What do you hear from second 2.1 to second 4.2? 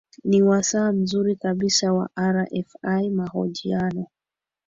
rfi mahojiano